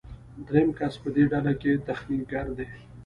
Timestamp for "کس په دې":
0.79-1.23